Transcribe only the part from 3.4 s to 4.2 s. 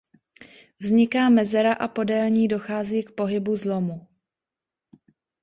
zlomu.